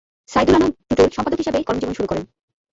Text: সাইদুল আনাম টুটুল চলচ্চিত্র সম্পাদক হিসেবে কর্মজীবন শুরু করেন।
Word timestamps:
সাইদুল 0.29 0.55
আনাম 0.55 0.71
টুটুল 0.79 0.95
চলচ্চিত্র 0.95 1.15
সম্পাদক 1.17 1.39
হিসেবে 1.41 1.57
কর্মজীবন 1.67 1.95
শুরু 1.97 2.07
করেন। 2.09 2.23